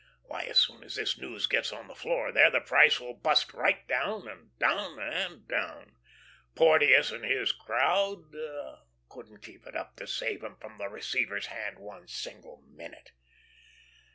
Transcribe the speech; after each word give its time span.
Why, 0.23 0.45
as 0.45 0.59
soon 0.59 0.83
as 0.83 0.95
this 0.95 1.19
news 1.19 1.45
gets 1.45 1.71
on 1.71 1.87
the 1.87 1.93
floor 1.93 2.31
there, 2.31 2.49
the 2.49 2.59
price 2.59 2.99
will 2.99 3.13
bust 3.13 3.53
right 3.53 3.87
down, 3.87 4.27
and 4.27 4.57
down, 4.57 4.97
and 4.97 5.47
down. 5.47 5.95
Porteous 6.55 7.11
and 7.11 7.23
his 7.23 7.51
crowd 7.51 8.33
couldn't 9.09 9.43
keep 9.43 9.67
it 9.67 9.75
up 9.75 9.95
to 9.97 10.07
save 10.07 10.43
'em 10.43 10.55
from 10.55 10.79
the 10.79 10.89
receiver's 10.89 11.45
hand 11.53 11.77
one 11.77 12.07
single 12.07 12.63
minute." 12.65 13.11